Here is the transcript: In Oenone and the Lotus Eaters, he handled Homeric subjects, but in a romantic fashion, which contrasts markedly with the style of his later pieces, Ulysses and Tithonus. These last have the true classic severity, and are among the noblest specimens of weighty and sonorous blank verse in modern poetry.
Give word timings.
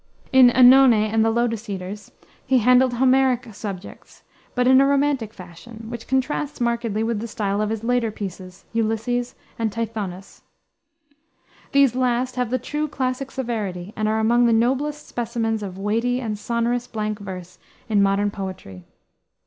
In 0.33 0.49
Oenone 0.55 1.11
and 1.13 1.23
the 1.23 1.29
Lotus 1.29 1.69
Eaters, 1.69 2.11
he 2.47 2.57
handled 2.57 2.95
Homeric 2.95 3.53
subjects, 3.53 4.23
but 4.55 4.65
in 4.65 4.81
a 4.81 4.85
romantic 4.87 5.31
fashion, 5.31 5.85
which 5.89 6.07
contrasts 6.07 6.59
markedly 6.59 7.03
with 7.03 7.19
the 7.19 7.27
style 7.27 7.61
of 7.61 7.69
his 7.69 7.83
later 7.83 8.09
pieces, 8.09 8.65
Ulysses 8.73 9.35
and 9.59 9.71
Tithonus. 9.71 10.41
These 11.71 11.93
last 11.93 12.35
have 12.35 12.49
the 12.49 12.57
true 12.57 12.87
classic 12.87 13.29
severity, 13.29 13.93
and 13.95 14.07
are 14.07 14.17
among 14.17 14.47
the 14.47 14.53
noblest 14.53 15.07
specimens 15.07 15.61
of 15.61 15.77
weighty 15.77 16.19
and 16.19 16.35
sonorous 16.35 16.87
blank 16.87 17.19
verse 17.19 17.59
in 17.87 18.01
modern 18.01 18.31
poetry. 18.31 18.85